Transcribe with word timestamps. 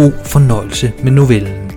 God 0.00 0.24
fornøjelse 0.24 0.92
med 1.02 1.12
novellen. 1.12 1.70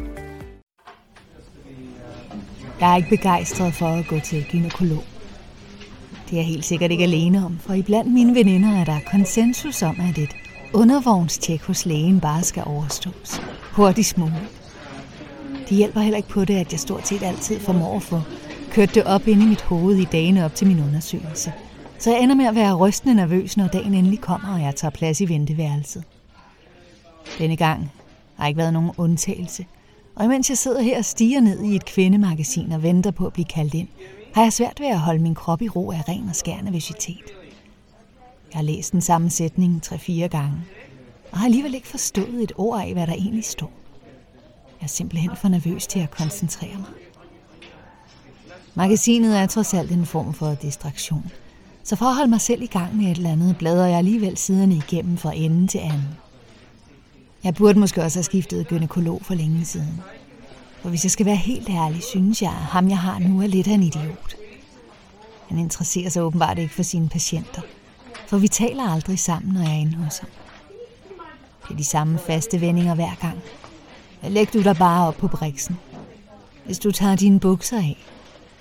Jeg 2.80 2.91
er 2.91 2.96
ikke 2.96 3.09
begejstret 3.09 3.73
for 3.73 3.88
at 3.88 4.08
gå 4.08 4.20
til 4.20 4.46
gynekolog. 4.52 5.04
Det 6.26 6.34
er 6.34 6.38
jeg 6.38 6.46
helt 6.46 6.66
sikkert 6.66 6.91
ikke 6.91 7.04
alene 7.04 7.46
om, 7.46 7.59
for 7.59 7.73
iblandt 7.73 8.13
mine 8.13 8.36
veninder 8.36 8.80
er 8.80 8.86
der 8.86 8.99
konsensus 9.12 9.82
om, 9.82 9.98
at 10.09 10.18
et 10.18 10.30
undervognstjek 10.73 11.62
hos 11.62 11.86
lægen 11.86 12.20
bare 12.20 12.44
skal 12.44 12.63
overstås. 12.66 13.41
Hurtigst 13.72 14.18
muligt. 14.18 14.52
Det 15.70 15.77
hjælper 15.77 16.02
heller 16.02 16.18
ikke 16.18 16.30
på 16.30 16.46
det, 16.46 16.55
at 16.55 16.71
jeg 16.71 16.80
stort 16.80 17.08
set 17.08 17.24
altid 17.24 17.60
formår 17.60 17.96
at 17.96 18.04
få 18.04 18.21
kørt 18.71 18.96
det 18.96 19.04
op 19.04 19.27
ind 19.27 19.41
i 19.41 19.46
mit 19.46 19.62
hoved 19.62 19.96
i 19.96 20.05
dagene 20.12 20.46
op 20.46 20.55
til 20.55 20.68
min 20.68 20.80
undersøgelse. 20.80 21.54
Så 21.99 22.12
jeg 22.12 22.20
ender 22.20 22.35
med 22.35 22.46
at 22.46 22.55
være 22.55 22.74
rystende 22.74 23.16
nervøs, 23.16 23.58
når 23.58 23.68
dagen 23.68 23.94
endelig 23.94 24.21
kommer, 24.21 24.54
og 24.54 24.62
jeg 24.62 24.76
tager 24.76 24.91
plads 24.91 25.21
i 25.21 25.30
venteværelset. 25.30 26.04
Denne 27.40 27.55
gang 27.55 27.91
har 28.44 28.48
ikke 28.48 28.58
været 28.58 28.74
nogen 28.74 28.92
undtagelse. 28.98 29.66
Og 30.16 30.26
imens 30.26 30.50
jeg 30.50 30.58
sidder 30.58 30.82
her 30.82 30.98
og 30.98 31.06
stiger 31.06 31.42
ned 31.42 31.64
i 31.64 31.76
et 31.76 31.86
kvindemagasin 31.86 32.72
og 32.72 32.84
venter 32.84 33.12
på 33.12 33.26
at 33.26 33.34
blive 33.34 33.46
kaldt 33.46 33.74
ind, 33.74 33.88
har 34.34 34.44
jeg 34.44 34.54
svært 34.54 34.80
ved 34.80 34.88
at 34.88 35.00
holde 35.00 35.22
min 35.22 35.35
krop 35.35 35.62
i 35.62 35.70
ro 35.70 35.91
af 35.91 36.10
ren 36.10 36.30
og 36.30 36.35
skær 36.35 36.62
nervøsitet. 36.62 37.24
Jeg 38.52 38.58
har 38.58 38.62
læst 38.62 38.91
den 38.91 39.02
samme 39.02 39.30
sætning 39.30 39.84
tre-fire 39.84 40.27
gange, 40.27 40.58
og 41.32 41.38
har 41.38 41.46
alligevel 41.46 41.74
ikke 41.74 41.88
forstået 41.88 42.44
et 42.44 42.52
ord 42.58 42.82
af, 42.82 42.94
hvad 42.94 43.08
der 43.08 43.13
egentlig 43.13 43.44
står. 43.46 43.72
Jeg 44.82 44.85
er 44.85 44.90
simpelthen 44.90 45.32
for 45.35 45.48
nervøs 45.48 45.88
til 45.88 46.00
at 46.00 46.12
koncentrere 46.12 46.78
mig. 46.78 46.90
Magasinet 48.76 49.38
er 49.38 49.46
trods 49.46 49.74
alt 49.74 49.91
en 49.91 50.05
form 50.05 50.34
for 50.34 50.55
distraktion, 50.62 51.32
så 51.84 51.96
for 51.96 52.05
at 52.05 52.16
holde 52.16 52.30
mig 52.30 52.41
selv 52.41 52.62
i 52.62 52.68
gang 52.68 52.96
med 52.96 53.05
et 53.05 53.18
eller 53.18 53.32
andet, 53.32 53.57
bladrer 53.57 53.88
jeg 53.88 53.98
alligevel 53.98 54.38
siderne 54.38 54.76
igennem 54.76 55.18
fra 55.18 55.34
ende 55.35 55.68
til 55.68 55.78
anden. 55.78 56.23
Jeg 57.44 57.55
burde 57.55 57.80
måske 57.80 58.04
også 58.04 58.18
have 58.18 58.24
skiftet 58.24 58.68
gynekolog 58.68 59.22
for 59.26 59.34
længe 59.34 59.66
siden. 59.66 60.02
For 60.82 60.90
hvis 60.90 61.05
jeg 61.05 61.12
skal 61.12 61.26
være 61.26 61.36
helt 61.36 61.70
ærlig, 61.70 62.04
synes 62.04 62.41
jeg, 62.41 62.50
at 62.50 62.55
ham 62.55 62.90
jeg 62.90 62.98
har 62.98 63.20
nu 63.20 63.41
er 63.41 63.48
lidt 63.48 63.68
af 63.68 63.72
en 63.72 63.84
idiot. 63.84 64.35
Han 65.47 65.58
interesserer 65.58 66.09
sig 66.09 66.24
åbenbart 66.24 66.59
ikke 66.59 66.74
for 66.74 66.84
sine 66.84 67.09
patienter, 67.09 67.62
for 68.28 68.38
vi 68.38 68.47
taler 68.47 68.84
aldrig 68.84 69.19
sammen, 69.19 69.53
når 69.53 69.62
jeg 69.62 69.72
er 69.72 69.80
inde 69.80 69.96
hos 69.96 70.18
ham. 70.18 70.30
Det 71.63 71.74
er 71.74 71.78
de 71.78 71.84
samme 71.84 72.19
faste 72.19 72.62
vendinger 72.62 72.96
hver 72.96 73.16
gang. 73.22 73.40
Læg 74.24 74.53
du 74.53 74.62
dig 74.62 74.75
bare 74.75 75.07
op 75.07 75.18
på 75.18 75.28
briksen. 75.28 75.78
Hvis 76.66 76.80
du 76.80 76.91
tager 76.91 77.16
dine 77.16 77.40
bukser 77.40 77.78
af, 77.78 77.97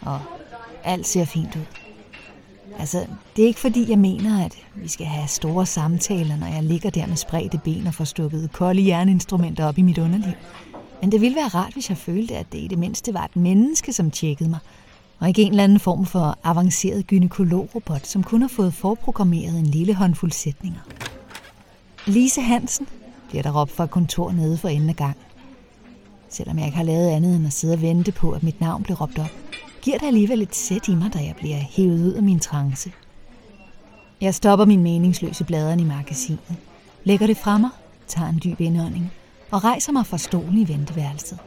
og 0.01 0.21
alt 0.85 1.07
ser 1.07 1.25
fint 1.25 1.57
ud. 1.57 1.82
Altså, 2.79 3.07
det 3.37 3.43
er 3.43 3.47
ikke 3.47 3.61
fordi, 3.61 3.91
jeg 3.91 3.99
mener, 3.99 4.45
at 4.45 4.55
vi 4.75 4.89
skal 4.89 5.07
have 5.07 5.29
store 5.29 5.67
samtaler, 5.67 6.37
når 6.37 6.47
jeg 6.47 6.63
ligger 6.63 6.91
der 6.91 7.07
med 7.07 7.17
spredte 7.17 7.61
ben 7.65 7.87
og 7.87 7.95
får 7.95 8.05
stukket 8.05 8.53
kolde 8.53 8.87
jerninstrumenter 8.87 9.65
op 9.65 9.79
i 9.79 9.83
mit 9.83 9.99
underliv. 9.99 10.33
Men 11.01 11.13
det 11.13 11.21
ville 11.21 11.37
være 11.37 11.49
rart, 11.49 11.73
hvis 11.73 11.89
jeg 11.89 11.99
følte, 11.99 12.37
at 12.37 12.53
det 12.53 12.59
i 12.59 12.67
det 12.67 12.79
mindste 12.79 13.15
var 13.15 13.25
et 13.25 13.37
menneske, 13.37 13.93
som 13.93 14.11
tjekkede 14.11 14.51
mig, 14.51 14.59
og 15.19 15.29
ikke 15.29 15.43
en 15.43 15.51
eller 15.51 15.65
anden 15.65 15.81
form 15.81 16.07
for 16.07 16.39
avanceret 16.45 17.07
gynekologrobot, 17.07 18.07
som 18.07 18.23
kun 18.23 18.41
har 18.41 18.49
fået 18.49 18.75
forprogrammeret 18.75 19.59
en 19.59 19.67
lille 19.67 19.95
håndfuld 19.95 20.33
sætninger. 20.33 20.81
Lise 22.07 22.41
Hansen, 22.41 22.87
bliver 23.29 23.43
der 23.43 23.61
råbt 23.61 23.73
fra 23.73 23.87
kontor 23.87 24.33
nede 24.33 24.57
for 24.57 24.69
enden 24.69 24.89
af 24.89 24.97
gang. 24.97 25.17
Selvom 26.29 26.59
jeg 26.59 26.67
ikke 26.67 26.77
har 26.77 26.85
lavet 26.85 27.09
andet 27.09 27.37
end 27.37 27.47
at 27.47 27.53
sidde 27.53 27.75
og 27.75 27.83
vente 27.83 28.13
på, 28.13 28.31
at 28.31 28.43
mit 28.43 28.61
navn 28.61 28.83
bliver 28.83 29.01
råbt 29.01 29.19
op, 29.19 29.31
giver 29.83 29.99
det 29.99 30.07
alligevel 30.07 30.43
et 30.43 30.55
sæt 30.55 30.89
i 30.89 30.95
mig, 30.95 31.15
da 31.15 31.19
jeg 31.19 31.35
bliver 31.37 31.57
hævet 31.57 32.07
ud 32.07 32.13
af 32.13 32.23
min 32.23 32.39
trance. 32.39 32.93
Jeg 34.21 34.35
stopper 34.35 34.65
min 34.65 34.83
meningsløse 34.83 35.45
bladeren 35.45 35.81
i 35.81 35.85
magasinet, 35.85 36.57
lægger 37.05 37.27
det 37.27 37.37
fra 37.37 37.59
mig, 37.59 37.71
tager 38.07 38.29
en 38.29 38.41
dyb 38.45 38.61
indånding 38.61 39.13
og 39.51 39.65
rejser 39.65 39.93
mig 39.93 40.07
fra 40.07 40.19
stolen 40.19 40.59
i 40.59 40.69
venteværelset. 40.69 41.39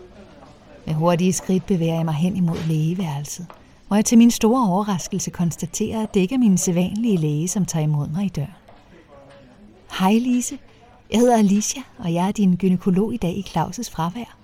Med 0.85 0.94
hurtige 0.94 1.34
skridt 1.34 1.66
bevæger 1.66 1.96
jeg 1.96 2.06
mig 2.06 2.13
hen 2.13 2.35
imod 2.35 2.68
lægeværelset, 2.68 3.47
hvor 3.88 3.96
jeg 3.96 4.06
til 4.06 4.18
min 4.18 4.31
store 4.31 4.69
overraskelse 4.69 5.31
konstaterer, 5.31 6.03
at 6.03 6.13
det 6.13 6.19
ikke 6.19 6.35
er 6.35 6.40
min 6.40 6.57
sædvanlige 6.57 7.17
læge, 7.17 7.47
som 7.47 7.66
tager 7.66 7.84
imod 7.84 8.07
mig 8.07 8.25
i 8.25 8.29
døren. 8.29 8.50
Hej 10.00 10.13
Lise, 10.13 10.57
jeg 11.12 11.19
hedder 11.19 11.38
Alicia, 11.38 11.81
og 11.97 12.13
jeg 12.13 12.28
er 12.28 12.31
din 12.31 12.56
gynekolog 12.56 13.13
i 13.13 13.17
dag 13.17 13.38
i 13.38 13.46
Claus' 13.50 13.91
fravær. 13.91 14.38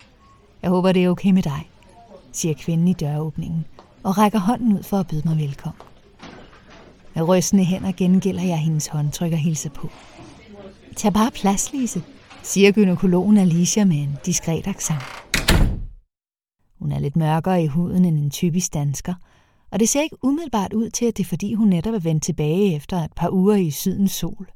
Jeg 0.61 0.69
håber, 0.69 0.91
det 0.91 1.03
er 1.03 1.09
okay 1.09 1.31
med 1.31 1.43
dig, 1.43 1.70
siger 2.31 2.53
kvinden 2.53 2.87
i 2.87 2.93
døråbningen, 2.93 3.65
og 4.03 4.17
rækker 4.17 4.39
hånden 4.39 4.73
ud 4.73 4.83
for 4.83 4.97
at 4.97 5.07
byde 5.07 5.21
mig 5.25 5.37
velkommen. 5.37 5.81
Med 7.15 7.23
rystende 7.23 7.63
hænder 7.63 7.91
gengælder 7.91 8.43
jeg 8.43 8.57
hendes 8.57 8.87
håndtryk 8.87 9.31
og 9.31 9.37
hilser 9.37 9.69
på. 9.69 9.89
Tag 10.95 11.13
bare 11.13 11.31
plads, 11.31 11.73
Lise, 11.73 12.03
siger 12.43 12.71
gynekologen 12.71 13.37
Alicia 13.37 13.85
med 13.85 13.97
en 13.97 14.17
diskret 14.25 14.67
accent. 14.67 15.03
Hun 16.79 16.91
er 16.91 16.99
lidt 16.99 17.15
mørkere 17.15 17.63
i 17.63 17.67
huden 17.67 18.05
end 18.05 18.17
en 18.17 18.29
typisk 18.29 18.73
dansker, 18.73 19.13
og 19.71 19.79
det 19.79 19.89
ser 19.89 20.01
ikke 20.01 20.17
umiddelbart 20.23 20.73
ud 20.73 20.89
til, 20.89 21.05
at 21.05 21.17
det 21.17 21.23
er 21.23 21.27
fordi, 21.27 21.53
hun 21.53 21.67
netop 21.67 21.93
er 21.93 21.99
vendt 21.99 22.23
tilbage 22.23 22.75
efter 22.75 22.97
et 22.97 23.13
par 23.15 23.29
uger 23.29 23.55
i 23.55 23.71
sydens 23.71 24.11
sol. 24.11 24.47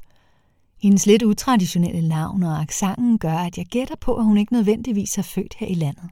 Hendes 0.81 1.05
lidt 1.05 1.23
utraditionelle 1.23 2.07
navn 2.07 2.43
og 2.43 2.61
accenten 2.61 3.17
gør, 3.17 3.37
at 3.37 3.57
jeg 3.57 3.65
gætter 3.65 3.95
på, 3.95 4.15
at 4.15 4.25
hun 4.25 4.37
ikke 4.37 4.53
nødvendigvis 4.53 5.17
er 5.17 5.21
født 5.21 5.53
her 5.53 5.67
i 5.67 5.73
landet. 5.73 6.09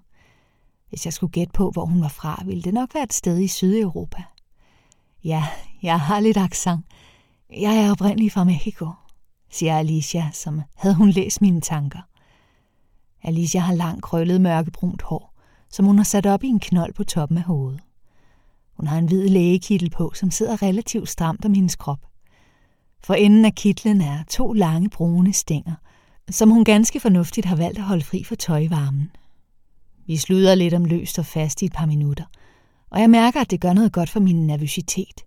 Hvis 0.94 1.06
jeg 1.06 1.14
skulle 1.14 1.32
gætte 1.32 1.54
på, 1.54 1.70
hvor 1.70 1.86
hun 1.86 2.02
var 2.02 2.08
fra, 2.08 2.44
ville 2.46 2.64
det 2.64 2.74
nok 2.74 2.94
være 2.94 3.04
et 3.04 3.14
sted 3.14 3.40
i 3.40 3.48
Sydeuropa. 3.48 4.24
Ja, 5.24 5.48
jeg 5.82 6.00
har 6.00 6.20
lidt 6.20 6.38
accent. 6.38 6.86
Jeg 7.50 7.76
er 7.78 7.92
oprindelig 7.92 8.32
fra 8.32 8.44
Mexico, 8.44 8.90
siger 9.52 9.78
Alicia, 9.78 10.30
som 10.34 10.62
havde 10.76 10.96
hun 10.96 11.10
læst 11.10 11.42
mine 11.42 11.62
tanker. 11.62 12.00
Alicia 13.24 13.60
har 13.60 13.74
langt 13.74 14.04
krøllet 14.04 14.42
mørkebrunt 14.42 15.02
hår, 15.02 15.34
som 15.70 15.86
hun 15.86 15.98
har 15.98 16.04
sat 16.04 16.26
op 16.26 16.44
i 16.44 16.48
en 16.48 16.60
knold 16.60 16.94
på 16.94 17.04
toppen 17.04 17.38
af 17.38 17.44
hovedet. 17.44 17.82
Hun 18.78 18.88
har 18.88 18.98
en 18.98 19.08
hvid 19.08 19.30
lægekittel 19.30 19.90
på, 19.90 20.12
som 20.16 20.32
sidder 20.32 20.62
relativt 20.62 21.10
stramt 21.10 21.46
om 21.46 21.54
hendes 21.54 21.76
krop. 21.76 22.00
For 23.04 23.14
enden 23.14 23.46
af 23.46 23.56
kitlen 23.56 24.02
er 24.02 24.24
to 24.30 24.54
lange 24.54 24.90
brune 24.90 25.34
stænger, 25.34 25.76
som 26.30 26.50
hun 26.50 26.64
ganske 26.64 27.00
fornuftigt 27.00 27.46
har 27.46 27.56
valgt 27.56 27.78
at 27.78 27.84
holde 27.84 28.04
fri 28.04 28.24
for 28.24 28.36
tøjvarmen. 28.36 29.12
Vi 30.08 30.18
sluder 30.18 30.56
lidt 30.56 30.74
om 30.74 30.86
løst 30.86 31.20
og 31.20 31.26
fast 31.26 31.62
i 31.62 31.66
et 31.66 31.74
par 31.74 31.86
minutter, 31.86 32.26
og 32.90 33.02
jeg 33.02 33.10
mærker, 33.10 33.42
at 33.42 33.52
det 33.52 33.62
gør 33.62 33.74
noget 33.74 33.92
godt 33.92 34.10
for 34.10 34.20
min 34.20 34.48
nervøsitet. 34.48 35.22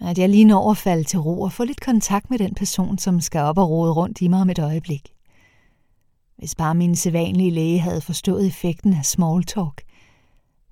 At 0.00 0.18
jeg 0.18 0.28
lige 0.28 0.44
når 0.44 0.70
at 0.70 0.76
falde 0.76 1.04
til 1.04 1.18
ro 1.18 1.40
og 1.40 1.52
få 1.52 1.64
lidt 1.64 1.80
kontakt 1.80 2.30
med 2.30 2.38
den 2.38 2.54
person, 2.54 2.98
som 2.98 3.20
skal 3.20 3.40
op 3.40 3.58
og 3.58 3.70
rode 3.70 3.92
rundt 3.92 4.20
i 4.20 4.28
mig 4.28 4.40
om 4.40 4.50
et 4.50 4.58
øjeblik. 4.58 5.12
Hvis 6.38 6.54
bare 6.54 6.74
min 6.74 6.96
sædvanlige 6.96 7.50
læge 7.50 7.80
havde 7.80 8.00
forstået 8.00 8.46
effekten 8.46 8.94
af 8.94 9.04
small 9.04 9.44
talk. 9.44 9.82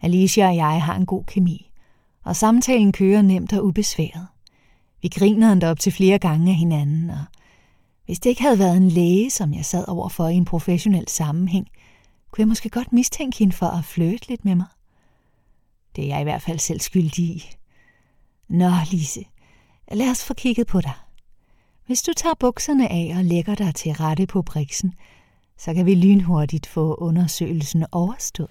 Alicia 0.02 0.48
og 0.48 0.56
jeg 0.56 0.82
har 0.82 0.94
en 0.94 1.06
god 1.06 1.24
kemi, 1.24 1.70
og 2.24 2.36
samtalen 2.36 2.92
kører 2.92 3.22
nemt 3.22 3.52
og 3.52 3.64
ubesværet. 3.64 4.26
Vi 5.02 5.08
griner 5.08 5.52
endda 5.52 5.70
op 5.70 5.80
til 5.80 5.92
flere 5.92 6.18
gange 6.18 6.50
af 6.50 6.56
hinanden, 6.56 7.10
og 7.10 7.24
hvis 8.06 8.18
det 8.18 8.30
ikke 8.30 8.42
havde 8.42 8.58
været 8.58 8.76
en 8.76 8.88
læge, 8.88 9.30
som 9.30 9.54
jeg 9.54 9.64
sad 9.64 9.84
overfor 9.88 10.28
i 10.28 10.34
en 10.34 10.44
professionel 10.44 11.08
sammenhæng, 11.08 11.66
kunne 12.30 12.42
jeg 12.42 12.48
måske 12.48 12.70
godt 12.70 12.92
mistænke 12.92 13.38
hende 13.38 13.52
for 13.52 13.66
at 13.66 13.84
flirte 13.84 14.28
lidt 14.28 14.44
med 14.44 14.54
mig. 14.54 14.66
Det 15.96 16.04
er 16.04 16.08
jeg 16.08 16.20
i 16.20 16.24
hvert 16.24 16.42
fald 16.42 16.58
selv 16.58 16.80
skyldig 16.80 17.24
i. 17.24 17.50
Nå, 18.48 18.70
Lise, 18.90 19.24
lad 19.92 20.10
os 20.10 20.24
få 20.24 20.34
kigget 20.34 20.66
på 20.66 20.80
dig. 20.80 20.92
Hvis 21.86 22.02
du 22.02 22.12
tager 22.12 22.34
bukserne 22.34 22.88
af 22.92 23.14
og 23.16 23.24
lægger 23.24 23.54
dig 23.54 23.74
til 23.74 23.92
rette 23.92 24.26
på 24.26 24.42
briksen, 24.42 24.94
så 25.58 25.74
kan 25.74 25.86
vi 25.86 25.94
lynhurtigt 25.94 26.66
få 26.66 26.94
undersøgelsen 26.94 27.86
overstået. 27.92 28.50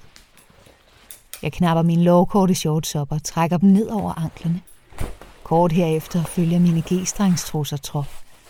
Jeg 1.42 1.54
knapper 1.54 1.82
mine 1.84 2.04
lovkorte 2.04 2.56
shorts 2.56 2.96
op 2.96 3.12
og 3.12 3.24
trækker 3.24 3.58
dem 3.58 3.70
ned 3.70 3.88
over 3.88 4.14
anklerne. 4.14 4.62
Kort 5.44 5.72
herefter 5.72 6.24
følger 6.24 6.60
mine 6.60 6.84
g-strengstrusser 6.92 7.78
trop, 7.78 8.06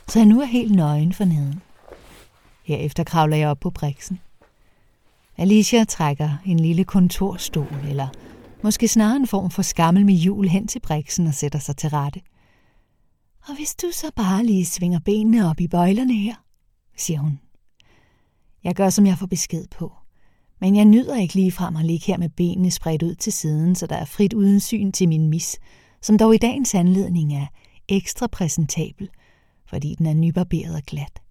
så 0.08 0.20
jeg 0.20 0.26
nu 0.26 0.42
er 0.42 0.46
helt 0.46 0.76
nøgen 0.76 1.14
for 1.14 1.26
neden. 1.26 1.62
Herefter 2.64 3.04
kravler 3.04 3.38
jeg 3.38 3.50
op 3.50 3.60
på 3.60 3.70
briksen. 3.70 4.20
Alicia 5.38 5.84
trækker 5.84 6.30
en 6.46 6.60
lille 6.60 6.84
kontorstol, 6.84 7.78
eller 7.90 8.08
måske 8.64 8.88
snarere 8.88 9.16
en 9.16 9.28
form 9.28 9.52
for 9.52 9.62
skammel 9.62 10.06
med 10.06 10.14
hjul 10.14 10.48
hen 10.48 10.68
til 10.68 10.80
briksen 10.80 11.28
og 11.28 11.34
sætter 11.34 11.60
sig 11.60 11.78
til 11.78 11.90
rette. 11.90 12.22
Og 13.48 13.56
hvis 13.56 13.76
du 13.76 13.88
så 13.92 14.12
bare 14.16 14.46
lige 14.46 14.66
svinger 14.66 15.00
benene 15.00 15.50
op 15.50 15.60
i 15.60 15.68
bøjlerne 15.68 16.14
her, 16.14 16.36
siger 16.98 17.20
hun. 17.20 17.40
Jeg 18.64 18.76
gør, 18.76 18.90
som 18.90 19.06
jeg 19.06 19.18
får 19.18 19.26
besked 19.26 19.66
på. 19.68 19.94
Men 20.62 20.76
jeg 20.76 20.86
nyder 20.86 21.16
ikke 21.16 21.36
lige 21.36 21.52
frem 21.52 21.76
at 21.76 21.86
ligge 21.86 22.06
her 22.06 22.18
med 22.18 22.30
benene 22.30 22.72
spredt 22.72 23.04
ud 23.04 23.16
til 23.16 23.34
siden, 23.34 23.76
så 23.76 23.88
der 23.88 23.96
er 23.96 24.06
frit 24.06 24.34
uden 24.34 24.60
syn 24.60 24.92
til 24.92 25.10
min 25.10 25.30
mis, 25.30 25.60
som 26.02 26.18
dog 26.18 26.36
i 26.36 26.38
dagens 26.38 26.76
anledning 26.76 27.34
er 27.34 27.46
ekstra 27.88 28.28
præsentabel, 28.28 29.10
fordi 29.68 29.96
den 29.96 30.06
er 30.06 30.14
nybarberet 30.14 30.76
og 30.76 30.82
glat. 30.82 31.25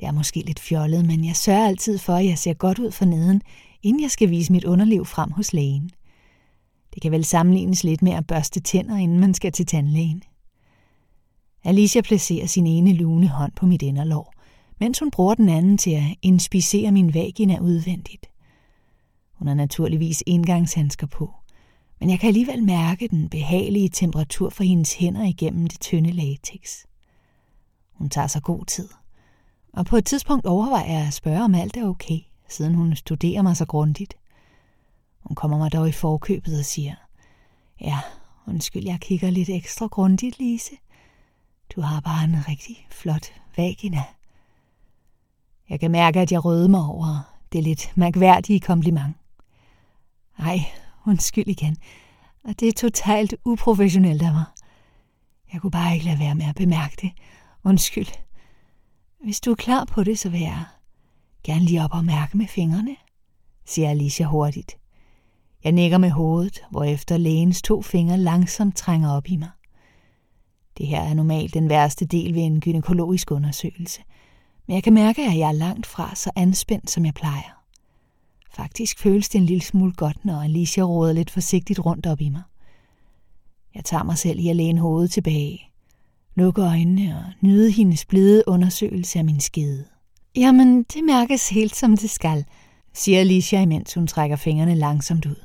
Det 0.00 0.08
er 0.08 0.12
måske 0.12 0.40
lidt 0.40 0.60
fjollet, 0.60 1.06
men 1.06 1.24
jeg 1.24 1.36
sørger 1.36 1.66
altid 1.66 1.98
for, 1.98 2.14
at 2.14 2.26
jeg 2.26 2.38
ser 2.38 2.54
godt 2.54 2.78
ud 2.78 2.90
for 2.90 3.04
neden, 3.04 3.42
inden 3.82 4.02
jeg 4.02 4.10
skal 4.10 4.30
vise 4.30 4.52
mit 4.52 4.64
underliv 4.64 5.04
frem 5.04 5.30
hos 5.30 5.52
lægen. 5.52 5.90
Det 6.94 7.02
kan 7.02 7.12
vel 7.12 7.24
sammenlignes 7.24 7.84
lidt 7.84 8.02
med 8.02 8.12
at 8.12 8.26
børste 8.26 8.60
tænder, 8.60 8.96
inden 8.96 9.20
man 9.20 9.34
skal 9.34 9.52
til 9.52 9.66
tandlægen. 9.66 10.22
Alicia 11.64 12.00
placerer 12.00 12.46
sin 12.46 12.66
ene 12.66 12.92
lune 12.92 13.28
hånd 13.28 13.52
på 13.52 13.66
mit 13.66 13.82
inderlår, 13.82 14.34
mens 14.80 14.98
hun 14.98 15.10
bruger 15.10 15.34
den 15.34 15.48
anden 15.48 15.78
til 15.78 15.90
at 15.90 16.02
inspicere 16.22 16.92
min 16.92 17.14
vagina 17.14 17.58
udvendigt. 17.58 18.26
Hun 19.32 19.48
har 19.48 19.54
naturligvis 19.54 20.22
indgangshandsker 20.26 21.06
på, 21.06 21.30
men 22.00 22.10
jeg 22.10 22.20
kan 22.20 22.28
alligevel 22.28 22.64
mærke 22.64 23.08
den 23.08 23.28
behagelige 23.28 23.88
temperatur 23.88 24.50
for 24.50 24.64
hendes 24.64 24.94
hænder 24.94 25.24
igennem 25.24 25.66
det 25.66 25.80
tynde 25.80 26.10
latex. 26.10 26.84
Hun 27.92 28.10
tager 28.10 28.26
sig 28.26 28.42
god 28.42 28.64
tid, 28.64 28.88
og 29.76 29.86
på 29.86 29.96
et 29.96 30.06
tidspunkt 30.06 30.46
overvejer 30.46 30.92
jeg 30.92 31.06
at 31.06 31.14
spørge, 31.14 31.44
om 31.44 31.54
alt 31.54 31.76
er 31.76 31.88
okay, 31.88 32.18
siden 32.48 32.74
hun 32.74 32.96
studerer 32.96 33.42
mig 33.42 33.56
så 33.56 33.64
grundigt. 33.66 34.16
Hun 35.22 35.34
kommer 35.34 35.58
mig 35.58 35.72
dog 35.72 35.88
i 35.88 35.92
forkøbet 35.92 36.58
og 36.58 36.64
siger, 36.64 36.94
Ja, 37.80 37.98
undskyld, 38.46 38.84
jeg 38.84 39.00
kigger 39.00 39.30
lidt 39.30 39.48
ekstra 39.48 39.86
grundigt, 39.86 40.38
Lise. 40.38 40.74
Du 41.76 41.80
har 41.80 42.00
bare 42.00 42.24
en 42.24 42.48
rigtig 42.48 42.86
flot 42.90 43.26
vagina. 43.56 44.02
Jeg 45.70 45.80
kan 45.80 45.90
mærke, 45.90 46.20
at 46.20 46.32
jeg 46.32 46.44
røde 46.44 46.68
mig 46.68 46.80
over 46.80 47.34
det 47.52 47.62
lidt 47.62 47.92
mærkværdige 47.94 48.60
kompliment. 48.60 49.16
Ej, 50.38 50.58
undskyld 51.06 51.48
igen. 51.48 51.76
Og 52.44 52.60
det 52.60 52.68
er 52.68 52.72
totalt 52.72 53.34
uprofessionelt 53.44 54.22
af 54.22 54.32
mig. 54.32 54.44
Jeg 55.52 55.60
kunne 55.60 55.70
bare 55.70 55.94
ikke 55.94 56.06
lade 56.06 56.18
være 56.18 56.34
med 56.34 56.46
at 56.46 56.54
bemærke 56.54 56.96
det. 57.00 57.10
Undskyld. 57.64 58.23
Hvis 59.24 59.40
du 59.40 59.50
er 59.50 59.54
klar 59.54 59.84
på 59.84 60.04
det, 60.04 60.18
så 60.18 60.28
vil 60.28 60.40
jeg 60.40 60.64
gerne 61.44 61.64
lige 61.64 61.84
op 61.84 61.94
og 61.94 62.04
mærke 62.04 62.36
med 62.36 62.46
fingrene, 62.46 62.96
siger 63.64 63.90
Alicia 63.90 64.26
hurtigt. 64.26 64.76
Jeg 65.64 65.72
nikker 65.72 65.98
med 65.98 66.10
hovedet, 66.10 66.64
hvorefter 66.70 67.16
lægens 67.16 67.62
to 67.62 67.82
fingre 67.82 68.18
langsomt 68.18 68.76
trænger 68.76 69.12
op 69.12 69.28
i 69.28 69.36
mig. 69.36 69.48
Det 70.78 70.86
her 70.86 71.00
er 71.00 71.14
normalt 71.14 71.54
den 71.54 71.68
værste 71.68 72.04
del 72.04 72.34
ved 72.34 72.42
en 72.42 72.60
gynækologisk 72.60 73.30
undersøgelse, 73.30 74.02
men 74.66 74.74
jeg 74.74 74.82
kan 74.82 74.94
mærke, 74.94 75.22
at 75.22 75.38
jeg 75.38 75.48
er 75.48 75.52
langt 75.52 75.86
fra 75.86 76.14
så 76.14 76.30
anspændt, 76.36 76.90
som 76.90 77.04
jeg 77.04 77.14
plejer. 77.14 77.62
Faktisk 78.50 78.98
føles 78.98 79.28
det 79.28 79.38
en 79.38 79.46
lille 79.46 79.62
smule 79.62 79.92
godt, 79.92 80.24
når 80.24 80.42
Alicia 80.42 80.82
råder 80.82 81.12
lidt 81.12 81.30
forsigtigt 81.30 81.78
rundt 81.78 82.06
op 82.06 82.20
i 82.20 82.28
mig. 82.28 82.42
Jeg 83.74 83.84
tager 83.84 84.02
mig 84.02 84.18
selv 84.18 84.38
i 84.38 84.48
at 84.48 84.56
læne 84.56 84.80
hovedet 84.80 85.10
tilbage, 85.10 85.73
lukke 86.34 86.62
øjnene 86.62 87.16
og 87.16 87.32
nyde 87.40 87.70
hendes 87.70 88.04
blide 88.04 88.44
undersøgelse 88.46 89.18
af 89.18 89.24
min 89.24 89.40
skede. 89.40 89.84
Jamen, 90.36 90.82
det 90.82 91.04
mærkes 91.04 91.48
helt 91.48 91.76
som 91.76 91.96
det 91.96 92.10
skal, 92.10 92.44
siger 92.92 93.20
Alicia, 93.20 93.60
imens 93.60 93.94
hun 93.94 94.06
trækker 94.06 94.36
fingrene 94.36 94.74
langsomt 94.74 95.26
ud. 95.26 95.44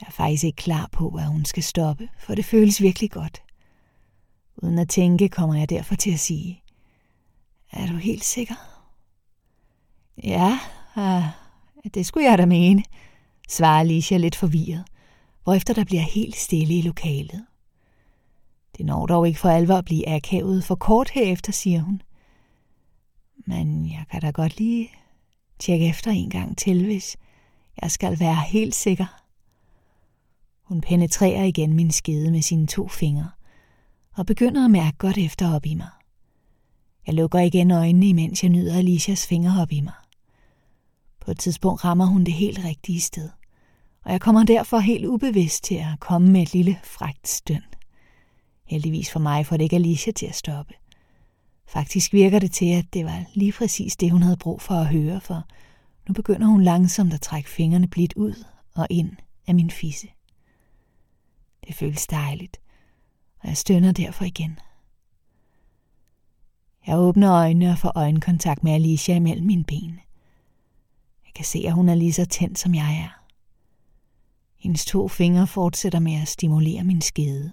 Jeg 0.00 0.06
er 0.06 0.12
faktisk 0.12 0.44
ikke 0.44 0.56
klar 0.56 0.88
på, 0.92 1.08
at 1.08 1.26
hun 1.26 1.44
skal 1.44 1.62
stoppe, 1.62 2.08
for 2.18 2.34
det 2.34 2.44
føles 2.44 2.82
virkelig 2.82 3.10
godt. 3.10 3.42
Uden 4.56 4.78
at 4.78 4.88
tænke 4.88 5.28
kommer 5.28 5.54
jeg 5.54 5.70
derfor 5.70 5.94
til 5.94 6.10
at 6.10 6.20
sige, 6.20 6.62
er 7.72 7.86
du 7.86 7.96
helt 7.96 8.24
sikker? 8.24 8.54
Ja, 10.24 10.58
uh, 10.96 11.24
det 11.94 12.06
skulle 12.06 12.30
jeg 12.30 12.38
da 12.38 12.46
mene, 12.46 12.82
svarer 13.48 13.80
Alicia 13.80 14.16
lidt 14.16 14.36
forvirret, 14.36 14.84
hvorefter 15.42 15.74
der 15.74 15.84
bliver 15.84 16.02
helt 16.02 16.36
stille 16.36 16.78
i 16.78 16.82
lokalet. 16.82 17.46
Det 18.82 18.86
når 18.86 19.06
dog 19.06 19.28
ikke 19.28 19.40
for 19.40 19.48
alvor 19.48 19.74
at 19.74 19.84
blive 19.84 20.08
akavet, 20.08 20.64
for 20.64 20.74
kort 20.74 21.10
herefter 21.10 21.52
siger 21.52 21.80
hun. 21.80 22.02
Men 23.46 23.86
jeg 23.86 24.04
kan 24.10 24.20
da 24.20 24.30
godt 24.30 24.58
lige 24.58 24.90
tjekke 25.58 25.88
efter 25.88 26.10
en 26.10 26.30
gang 26.30 26.58
til, 26.58 26.84
hvis 26.84 27.16
jeg 27.82 27.90
skal 27.90 28.20
være 28.20 28.36
helt 28.46 28.74
sikker. 28.74 29.22
Hun 30.62 30.80
penetrerer 30.80 31.44
igen 31.44 31.72
min 31.72 31.90
skede 31.90 32.30
med 32.30 32.42
sine 32.42 32.66
to 32.66 32.88
fingre 32.88 33.30
og 34.16 34.26
begynder 34.26 34.64
at 34.64 34.70
mærke 34.70 34.96
godt 34.96 35.18
efter 35.18 35.54
op 35.54 35.66
i 35.66 35.74
mig. 35.74 35.90
Jeg 37.06 37.14
lukker 37.14 37.38
igen 37.38 37.70
øjnene, 37.70 38.06
imens 38.06 38.42
jeg 38.42 38.50
nyder 38.50 38.78
Alicias 38.78 39.26
fingre 39.26 39.62
op 39.62 39.72
i 39.72 39.80
mig. 39.80 39.94
På 41.20 41.30
et 41.30 41.38
tidspunkt 41.38 41.84
rammer 41.84 42.06
hun 42.06 42.24
det 42.24 42.34
helt 42.34 42.64
rigtige 42.64 43.00
sted, 43.00 43.28
og 44.04 44.12
jeg 44.12 44.20
kommer 44.20 44.44
derfor 44.44 44.78
helt 44.78 45.06
ubevidst 45.06 45.64
til 45.64 45.74
at 45.74 46.00
komme 46.00 46.30
med 46.30 46.42
et 46.42 46.52
lille 46.52 46.78
frægt 46.84 47.28
støn. 47.28 47.62
Heldigvis 48.72 49.10
for 49.10 49.20
mig 49.20 49.46
får 49.46 49.56
det 49.56 49.64
ikke 49.64 49.76
Alicia 49.76 50.12
til 50.12 50.26
at 50.26 50.34
stoppe. 50.34 50.74
Faktisk 51.66 52.12
virker 52.12 52.38
det 52.38 52.52
til, 52.52 52.72
at 52.72 52.94
det 52.94 53.04
var 53.04 53.24
lige 53.34 53.52
præcis 53.52 53.96
det, 53.96 54.10
hun 54.10 54.22
havde 54.22 54.36
brug 54.36 54.60
for 54.60 54.74
at 54.74 54.86
høre, 54.86 55.20
for 55.20 55.42
nu 56.08 56.14
begynder 56.14 56.46
hun 56.46 56.62
langsomt 56.62 57.14
at 57.14 57.20
trække 57.20 57.50
fingrene 57.50 57.88
blidt 57.88 58.12
ud 58.16 58.44
og 58.74 58.86
ind 58.90 59.10
af 59.46 59.54
min 59.54 59.70
fisse. 59.70 60.08
Det 61.66 61.74
føles 61.74 62.06
dejligt, 62.06 62.60
og 63.40 63.48
jeg 63.48 63.56
stønner 63.56 63.92
derfor 63.92 64.24
igen. 64.24 64.58
Jeg 66.86 66.98
åbner 66.98 67.32
øjnene 67.32 67.70
og 67.70 67.78
får 67.78 67.92
øjenkontakt 67.94 68.64
med 68.64 68.72
Alicia 68.72 69.14
imellem 69.14 69.46
mine 69.46 69.64
ben. 69.64 70.00
Jeg 71.24 71.32
kan 71.34 71.44
se, 71.44 71.62
at 71.66 71.72
hun 71.72 71.88
er 71.88 71.94
lige 71.94 72.12
så 72.12 72.24
tændt, 72.24 72.58
som 72.58 72.74
jeg 72.74 73.00
er. 73.04 73.24
Hendes 74.56 74.84
to 74.84 75.08
fingre 75.08 75.46
fortsætter 75.46 75.98
med 75.98 76.14
at 76.22 76.28
stimulere 76.28 76.84
min 76.84 77.00
skede, 77.00 77.52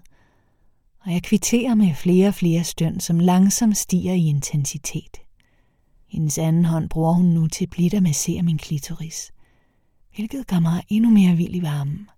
og 1.05 1.13
jeg 1.13 1.23
kvitterer 1.23 1.75
med 1.75 1.95
flere 1.95 2.27
og 2.27 2.33
flere 2.33 2.63
støn, 2.63 2.99
som 2.99 3.19
langsomt 3.19 3.77
stiger 3.77 4.13
i 4.13 4.27
intensitet. 4.27 5.17
Hendes 6.07 6.37
anden 6.37 6.65
hånd 6.65 6.89
bruger 6.89 7.13
hun 7.13 7.25
nu 7.25 7.47
til 7.47 7.67
blidt 7.67 7.93
at 7.93 8.03
massere 8.03 8.43
min 8.43 8.57
klitoris, 8.57 9.31
hvilket 10.15 10.47
gør 10.47 10.59
mig 10.59 10.83
endnu 10.89 11.09
mere 11.09 11.35
vild 11.35 11.55
i 11.55 11.61
varmen. 11.61 12.09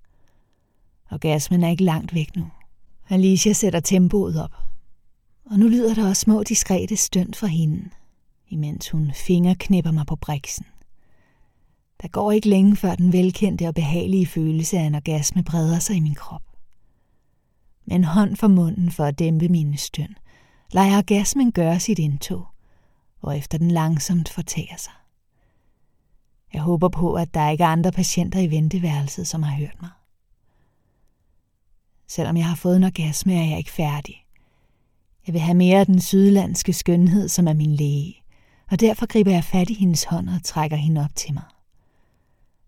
Orgasmen 1.11 1.63
er 1.63 1.69
ikke 1.69 1.83
langt 1.83 2.13
væk 2.13 2.35
nu. 2.35 2.47
Alicia 3.09 3.53
sætter 3.53 3.79
tempoet 3.79 4.43
op, 4.43 4.55
og 5.45 5.59
nu 5.59 5.67
lyder 5.67 5.93
der 5.93 6.07
også 6.07 6.21
små 6.21 6.43
diskrete 6.43 6.95
støn 6.95 7.33
fra 7.33 7.47
hende, 7.47 7.89
imens 8.49 8.89
hun 8.89 9.11
fingerknipper 9.15 9.91
mig 9.91 10.05
på 10.05 10.15
briksen. 10.15 10.65
Der 12.01 12.07
går 12.07 12.31
ikke 12.31 12.49
længe, 12.49 12.75
før 12.75 12.95
den 12.95 13.13
velkendte 13.13 13.67
og 13.67 13.75
behagelige 13.75 14.25
følelse 14.25 14.77
af 14.77 14.83
en 14.83 14.95
orgasme 14.95 15.43
breder 15.43 15.79
sig 15.79 15.95
i 15.95 15.99
min 15.99 16.15
krop. 16.15 16.50
Med 17.85 17.95
en 17.95 18.03
hånd 18.03 18.35
for 18.35 18.47
munden 18.47 18.91
for 18.91 19.05
at 19.05 19.19
dæmpe 19.19 19.49
mine 19.49 19.77
støn, 19.77 20.15
lader 20.71 20.97
orgasmen 20.97 21.51
gøre 21.51 21.79
sit 21.79 21.99
indtog, 21.99 22.47
efter 23.35 23.57
den 23.57 23.71
langsomt 23.71 24.29
fortager 24.29 24.77
sig. 24.77 24.93
Jeg 26.53 26.61
håber 26.61 26.89
på, 26.89 27.13
at 27.13 27.33
der 27.33 27.49
ikke 27.49 27.63
er 27.63 27.67
andre 27.67 27.91
patienter 27.91 28.39
i 28.39 28.51
venteværelset, 28.51 29.27
som 29.27 29.43
har 29.43 29.55
hørt 29.55 29.81
mig. 29.81 29.89
Selvom 32.07 32.37
jeg 32.37 32.45
har 32.45 32.55
fået 32.55 32.77
en 32.77 32.83
orgasme, 32.83 33.33
er 33.33 33.45
jeg 33.45 33.57
ikke 33.57 33.71
færdig. 33.71 34.25
Jeg 35.27 35.33
vil 35.33 35.41
have 35.41 35.57
mere 35.57 35.79
af 35.79 35.85
den 35.85 36.01
sydlandske 36.01 36.73
skønhed, 36.73 37.29
som 37.29 37.47
er 37.47 37.53
min 37.53 37.75
læge, 37.75 38.15
og 38.71 38.79
derfor 38.79 39.05
griber 39.05 39.31
jeg 39.31 39.43
fat 39.43 39.69
i 39.69 39.73
hendes 39.73 40.03
hånd 40.03 40.29
og 40.29 40.43
trækker 40.43 40.77
hende 40.77 41.03
op 41.03 41.15
til 41.15 41.33
mig. 41.33 41.43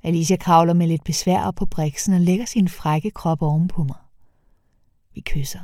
Alicia 0.04 0.38
kravler 0.38 0.74
med 0.74 0.88
lidt 0.88 1.04
besvær 1.04 1.44
op 1.44 1.56
på 1.56 1.66
briksen 1.66 2.14
og 2.14 2.20
lægger 2.20 2.46
sin 2.46 2.70
frække 2.70 3.12
krop 3.12 3.42
ovenpå 3.42 3.84
mig. 3.84 3.98
Vi 5.14 5.22
kysser. 5.22 5.60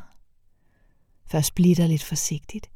Først 1.26 1.56
blitter 1.56 1.88
lidt 1.88 2.04
forsigtigt, 2.04 2.70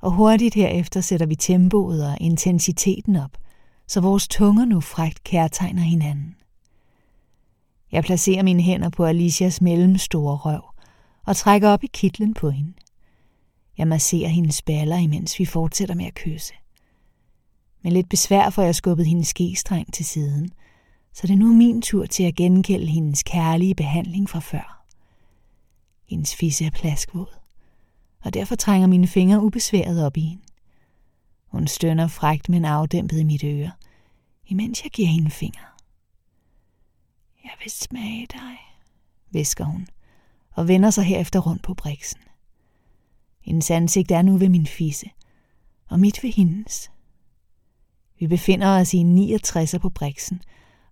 og 0.00 0.10
hurtigt 0.10 0.54
herefter 0.54 1.00
sætter 1.00 1.26
vi 1.26 1.34
tempoet 1.34 2.06
og 2.06 2.16
intensiteten 2.20 3.16
op, 3.16 3.38
så 3.86 4.00
vores 4.00 4.28
tunger 4.28 4.64
nu 4.64 4.80
frækt 4.80 5.24
kærtegner 5.24 5.82
hinanden. 5.82 6.34
Jeg 7.92 8.04
placerer 8.04 8.42
mine 8.42 8.62
hænder 8.62 8.88
på 8.88 9.04
Alicias 9.04 9.60
mellemstore 9.60 10.36
røv 10.36 10.62
og 11.26 11.36
trækker 11.36 11.68
op 11.68 11.84
i 11.84 11.90
kitlen 11.92 12.34
på 12.34 12.50
hende. 12.50 12.72
Jeg 13.78 13.88
masserer 13.88 14.28
hendes 14.28 14.62
baller, 14.62 14.96
imens 14.96 15.38
vi 15.38 15.44
fortsætter 15.44 15.94
med 15.94 16.04
at 16.06 16.14
kysse. 16.14 16.54
Med 17.82 17.92
lidt 17.92 18.08
besvær 18.08 18.50
får 18.50 18.62
jeg 18.62 18.74
skubbet 18.74 19.06
hendes 19.06 19.28
skestreng 19.28 19.92
til 19.92 20.04
siden, 20.04 20.50
så 21.12 21.26
det 21.26 21.32
er 21.32 21.38
nu 21.38 21.52
min 21.52 21.82
tur 21.82 22.06
til 22.06 22.22
at 22.22 22.34
genkælde 22.34 22.86
hendes 22.86 23.22
kærlige 23.22 23.74
behandling 23.74 24.30
fra 24.30 24.40
før. 24.40 24.73
Hendes 26.08 26.34
fisse 26.34 26.64
er 26.64 26.70
plaskvåd, 26.70 27.38
og 28.20 28.34
derfor 28.34 28.54
trænger 28.54 28.88
mine 28.88 29.06
fingre 29.06 29.42
ubesværet 29.42 30.06
op 30.06 30.16
i 30.16 30.20
hende. 30.20 30.42
Hun 31.46 31.66
stønner 31.66 32.08
frægt, 32.08 32.48
men 32.48 32.64
afdæmpet 32.64 33.20
i 33.20 33.24
mit 33.24 33.44
øre, 33.44 33.70
imens 34.46 34.84
jeg 34.84 34.90
giver 34.90 35.08
hende 35.08 35.30
fingre. 35.30 35.66
Jeg 37.44 37.52
vil 37.62 37.70
smage 37.70 38.26
dig, 38.26 38.56
visker 39.30 39.64
hun, 39.64 39.86
og 40.50 40.68
vender 40.68 40.90
sig 40.90 41.04
herefter 41.04 41.40
rundt 41.40 41.62
på 41.62 41.74
briksen. 41.74 42.20
Hendes 43.40 43.70
ansigt 43.70 44.10
er 44.10 44.22
nu 44.22 44.36
ved 44.36 44.48
min 44.48 44.66
fisse, 44.66 45.06
og 45.88 46.00
mit 46.00 46.22
ved 46.22 46.32
hendes. 46.32 46.90
Vi 48.18 48.26
befinder 48.26 48.68
os 48.68 48.94
i 48.94 48.96
en 48.96 49.14
69 49.14 49.74
på 49.80 49.88
briksen, 49.88 50.42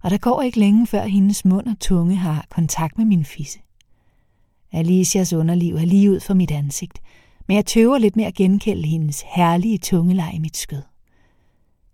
og 0.02 0.11
der 0.11 0.19
går 0.19 0.42
ikke 0.42 0.59
længe 0.59 0.87
før 0.87 1.04
hendes 1.04 1.45
mund 1.45 1.69
og 1.69 1.78
tunge 1.81 2.16
har 2.16 2.47
kontakt 2.50 2.99
med 2.99 3.04
min 3.04 3.25
fisse. 3.25 3.59
Alicias 4.73 5.33
underliv 5.33 5.75
er 5.75 5.85
lige 5.85 6.11
ud 6.11 6.21
for 6.21 6.35
mit 6.35 6.50
ansigt, 6.50 6.99
men 7.49 7.57
jeg 7.57 7.67
tøver 7.67 7.99
lidt 7.99 8.17
med 8.17 8.25
at 8.25 8.35
genkende 8.35 8.88
hendes 8.88 9.25
herlige 9.26 9.79
tungeleg 9.79 10.33
i 10.35 10.38
mit 10.38 10.57
skød. 10.57 10.83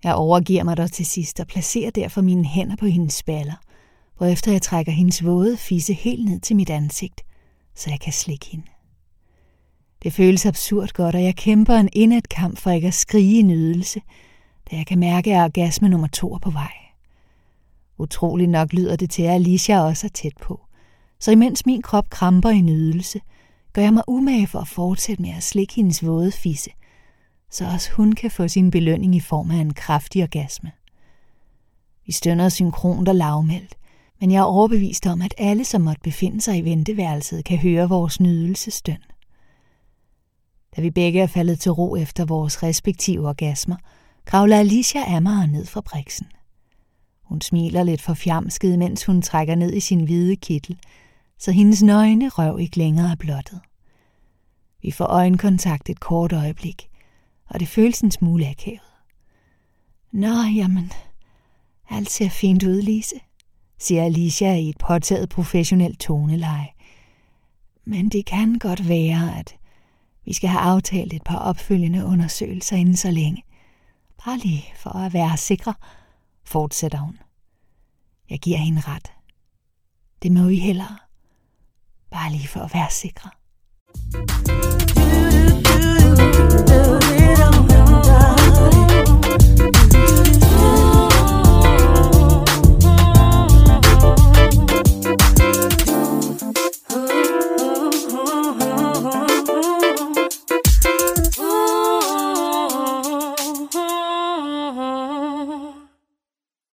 Jeg 0.04 0.14
overgiver 0.14 0.64
mig 0.64 0.76
dog 0.76 0.92
til 0.92 1.06
sidst 1.06 1.40
og 1.40 1.46
placerer 1.46 1.90
derfor 1.90 2.22
mine 2.22 2.44
hænder 2.44 2.76
på 2.76 2.86
hendes 2.86 3.14
spaller, 3.14 3.54
hvorefter 4.16 4.52
jeg 4.52 4.62
trækker 4.62 4.92
hendes 4.92 5.24
våde 5.24 5.56
fisse 5.56 5.92
helt 5.92 6.24
ned 6.24 6.40
til 6.40 6.56
mit 6.56 6.70
ansigt, 6.70 7.20
så 7.74 7.90
jeg 7.90 8.00
kan 8.00 8.12
slikke 8.12 8.46
hende. 8.46 8.66
Det 10.02 10.12
føles 10.12 10.46
absurd 10.46 10.88
godt, 10.88 11.14
og 11.14 11.22
jeg 11.22 11.36
kæmper 11.36 11.74
en 11.74 11.88
indet 11.92 12.28
kamp 12.28 12.58
for 12.58 12.70
ikke 12.70 12.88
at 12.88 12.94
skrige 12.94 13.38
i 13.38 13.42
nydelse, 13.42 14.00
da 14.70 14.76
jeg 14.76 14.86
kan 14.86 14.98
mærke, 14.98 15.34
at 15.34 15.44
orgasme 15.44 15.88
nummer 15.88 16.08
to 16.08 16.34
er 16.34 16.38
på 16.38 16.50
vej. 16.50 16.72
Utrolig 17.98 18.46
nok 18.46 18.72
lyder 18.72 18.96
det 18.96 19.10
til, 19.10 19.22
at 19.22 19.30
Alicia 19.34 19.80
også 19.80 20.06
er 20.06 20.10
tæt 20.10 20.36
på. 20.40 20.67
Så 21.20 21.30
imens 21.30 21.66
min 21.66 21.82
krop 21.82 22.10
kramper 22.10 22.50
i 22.50 22.60
nydelse, 22.60 23.20
gør 23.72 23.82
jeg 23.82 23.94
mig 23.94 24.02
umage 24.08 24.46
for 24.46 24.58
at 24.58 24.68
fortsætte 24.68 25.22
med 25.22 25.30
at 25.30 25.42
slikke 25.42 25.74
hendes 25.74 26.06
våde 26.06 26.32
fisse, 26.32 26.70
så 27.50 27.64
også 27.64 27.90
hun 27.92 28.12
kan 28.12 28.30
få 28.30 28.48
sin 28.48 28.70
belønning 28.70 29.14
i 29.14 29.20
form 29.20 29.50
af 29.50 29.56
en 29.56 29.74
kraftig 29.74 30.22
orgasme. 30.22 30.72
Vi 32.06 32.12
stønner 32.12 32.48
synkront 32.48 33.08
og 33.08 33.14
lavmældt, 33.14 33.74
men 34.20 34.30
jeg 34.30 34.38
er 34.38 34.44
overbevist 34.44 35.06
om, 35.06 35.22
at 35.22 35.34
alle, 35.38 35.64
som 35.64 35.80
måtte 35.80 36.00
befinde 36.00 36.40
sig 36.40 36.58
i 36.58 36.64
venteværelset, 36.64 37.44
kan 37.44 37.58
høre 37.58 37.88
vores 37.88 38.20
nydelsestøn. 38.20 38.98
Da 40.76 40.80
vi 40.80 40.90
begge 40.90 41.20
er 41.20 41.26
faldet 41.26 41.60
til 41.60 41.72
ro 41.72 41.96
efter 41.96 42.24
vores 42.24 42.62
respektive 42.62 43.28
orgasmer, 43.28 43.76
kravler 44.24 44.58
Alicia 44.58 45.14
af 45.14 45.22
mig 45.22 45.46
ned 45.46 45.66
fra 45.66 45.80
briksen. 45.80 46.26
Hun 47.22 47.40
smiler 47.40 47.82
lidt 47.82 48.02
for 48.02 48.14
fjamsket, 48.14 48.78
mens 48.78 49.04
hun 49.04 49.22
trækker 49.22 49.54
ned 49.54 49.72
i 49.74 49.80
sin 49.80 50.04
hvide 50.04 50.36
kittel, 50.36 50.78
så 51.38 51.52
hendes 51.52 51.82
nøgne 51.82 52.28
røv 52.28 52.58
ikke 52.58 52.78
længere 52.78 53.10
er 53.10 53.16
blottet. 53.16 53.60
Vi 54.82 54.90
får 54.90 55.04
øjenkontakt 55.04 55.90
et 55.90 56.00
kort 56.00 56.32
øjeblik, 56.32 56.90
og 57.46 57.60
det 57.60 57.68
føles 57.68 58.00
en 58.00 58.10
smule 58.10 58.48
akavet. 58.48 58.80
Nå, 60.12 60.42
jamen, 60.56 60.92
alt 61.90 62.10
ser 62.10 62.28
fint 62.28 62.62
ud, 62.62 62.82
Lise, 62.82 63.20
siger 63.78 64.04
Alicia 64.04 64.54
i 64.54 64.68
et 64.68 64.78
påtaget 64.78 65.28
professionelt 65.28 66.00
toneleje. 66.00 66.68
Men 67.84 68.08
det 68.08 68.26
kan 68.26 68.58
godt 68.58 68.88
være, 68.88 69.38
at 69.38 69.54
vi 70.24 70.32
skal 70.32 70.48
have 70.48 70.60
aftalt 70.60 71.12
et 71.12 71.22
par 71.22 71.38
opfølgende 71.38 72.04
undersøgelser 72.04 72.76
inden 72.76 72.96
så 72.96 73.10
længe. 73.10 73.42
Bare 74.24 74.38
lige 74.38 74.64
for 74.76 74.90
at 74.90 75.12
være 75.12 75.36
sikre, 75.36 75.74
fortsætter 76.44 76.98
hun. 76.98 77.18
Jeg 78.30 78.38
giver 78.38 78.58
hende 78.58 78.80
ret. 78.80 79.12
Det 80.22 80.32
må 80.32 80.42
vi 80.48 80.56
hellere. 80.56 81.07
Bare 82.10 82.30
lige 82.30 82.48
for 82.48 82.60
at 82.60 82.74
være 82.74 82.90
sikre. 82.90 83.30
thank 84.14 84.72
you 84.72 84.77